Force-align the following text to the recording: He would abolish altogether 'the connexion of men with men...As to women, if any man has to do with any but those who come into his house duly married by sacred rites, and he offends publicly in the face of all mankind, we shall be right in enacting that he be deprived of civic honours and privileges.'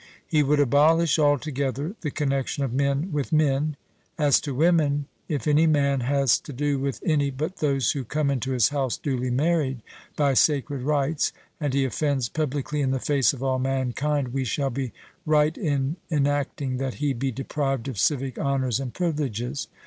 He 0.25 0.41
would 0.41 0.59
abolish 0.59 1.19
altogether 1.19 1.93
'the 2.01 2.09
connexion 2.09 2.63
of 2.63 2.73
men 2.73 3.11
with 3.11 3.31
men...As 3.31 4.41
to 4.41 4.55
women, 4.55 5.05
if 5.29 5.45
any 5.47 5.67
man 5.67 5.99
has 5.99 6.39
to 6.39 6.51
do 6.51 6.79
with 6.79 6.99
any 7.05 7.29
but 7.29 7.57
those 7.57 7.91
who 7.91 8.03
come 8.03 8.31
into 8.31 8.49
his 8.49 8.69
house 8.69 8.97
duly 8.97 9.29
married 9.29 9.83
by 10.15 10.33
sacred 10.33 10.81
rites, 10.81 11.33
and 11.59 11.75
he 11.75 11.85
offends 11.85 12.29
publicly 12.29 12.81
in 12.81 12.89
the 12.89 12.99
face 12.99 13.31
of 13.31 13.43
all 13.43 13.59
mankind, 13.59 14.29
we 14.29 14.43
shall 14.43 14.71
be 14.71 14.91
right 15.23 15.55
in 15.55 15.97
enacting 16.09 16.77
that 16.77 16.95
he 16.95 17.13
be 17.13 17.31
deprived 17.31 17.87
of 17.87 17.99
civic 17.99 18.39
honours 18.39 18.79
and 18.79 18.95
privileges.' 18.95 19.67